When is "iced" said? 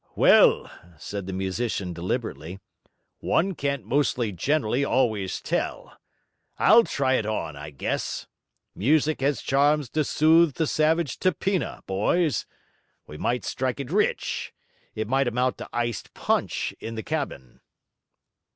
15.71-16.15